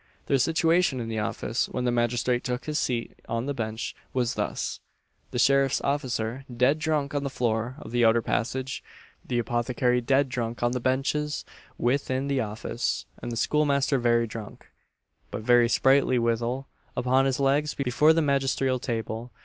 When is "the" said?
1.09-1.19, 1.85-1.91, 3.45-3.53, 5.29-5.37, 7.23-7.29, 7.91-8.03, 9.23-9.37, 10.71-10.79, 12.29-12.39, 13.31-13.37, 18.11-18.23